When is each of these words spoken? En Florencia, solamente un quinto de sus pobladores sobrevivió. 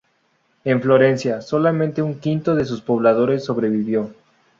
En 0.63 0.81
Florencia, 0.81 1.41
solamente 1.41 2.01
un 2.01 2.15
quinto 2.17 2.55
de 2.55 2.65
sus 2.65 2.81
pobladores 2.81 3.45
sobrevivió. 3.45 4.11